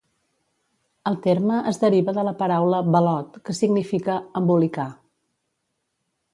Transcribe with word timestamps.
El 1.11 1.17
terme 1.25 1.59
es 1.73 1.79
deriva 1.83 2.15
de 2.19 2.25
la 2.29 2.33
paraula 2.41 2.81
"balot" 2.97 3.39
que 3.45 3.57
significa 3.61 4.19
"embolicar". 4.43 4.91